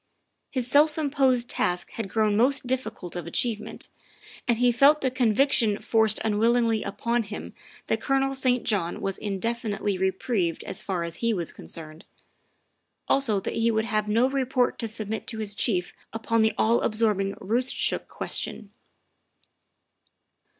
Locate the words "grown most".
2.09-2.65